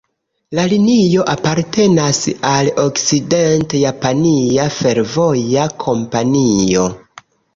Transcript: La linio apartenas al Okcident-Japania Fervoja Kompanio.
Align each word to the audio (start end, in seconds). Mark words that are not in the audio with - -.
La 0.57 0.61
linio 0.69 1.25
apartenas 1.33 2.21
al 2.53 2.71
Okcident-Japania 2.85 4.65
Fervoja 4.79 5.67
Kompanio. 5.87 6.89